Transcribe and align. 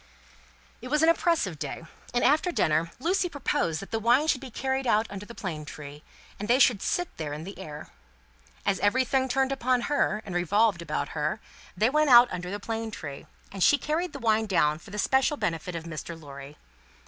It 0.81 0.87
was 0.87 1.03
an 1.03 1.09
oppressive 1.09 1.59
day, 1.59 1.83
and, 2.11 2.23
after 2.23 2.51
dinner, 2.51 2.89
Lucie 2.97 3.29
proposed 3.29 3.81
that 3.81 3.91
the 3.91 3.99
wine 3.99 4.25
should 4.25 4.41
be 4.41 4.49
carried 4.49 4.87
out 4.87 5.05
under 5.11 5.27
the 5.27 5.35
plane 5.35 5.63
tree, 5.63 6.01
and 6.39 6.47
they 6.47 6.57
should 6.57 6.81
sit 6.81 7.15
there 7.17 7.33
in 7.33 7.43
the 7.43 7.59
air. 7.59 7.91
As 8.65 8.79
everything 8.79 9.29
turned 9.29 9.51
upon 9.51 9.81
her, 9.81 10.23
and 10.25 10.33
revolved 10.33 10.81
about 10.81 11.09
her, 11.09 11.39
they 11.77 11.91
went 11.91 12.09
out 12.09 12.29
under 12.31 12.49
the 12.49 12.59
plane 12.59 12.89
tree, 12.89 13.27
and 13.51 13.61
she 13.61 13.77
carried 13.77 14.11
the 14.11 14.17
wine 14.17 14.47
down 14.47 14.79
for 14.79 14.89
the 14.89 14.97
special 14.97 15.37
benefit 15.37 15.75
of 15.75 15.83
Mr. 15.83 16.19
Lorry. 16.19 16.57